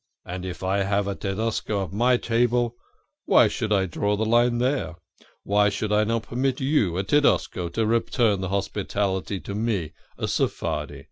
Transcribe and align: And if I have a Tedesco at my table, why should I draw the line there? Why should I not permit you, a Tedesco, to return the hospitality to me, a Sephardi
And 0.25 0.45
if 0.45 0.63
I 0.63 0.79
have 0.79 1.07
a 1.07 1.13
Tedesco 1.13 1.83
at 1.83 1.93
my 1.93 2.17
table, 2.17 2.75
why 3.25 3.47
should 3.47 3.71
I 3.71 3.85
draw 3.85 4.17
the 4.17 4.25
line 4.25 4.57
there? 4.57 4.95
Why 5.43 5.69
should 5.69 5.91
I 5.91 6.05
not 6.05 6.23
permit 6.23 6.59
you, 6.59 6.97
a 6.97 7.03
Tedesco, 7.03 7.69
to 7.69 7.85
return 7.85 8.41
the 8.41 8.49
hospitality 8.49 9.39
to 9.41 9.53
me, 9.53 9.93
a 10.17 10.27
Sephardi 10.27 10.99